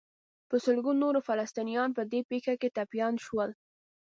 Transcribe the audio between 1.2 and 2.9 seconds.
فلسطینیان په دې پېښه کې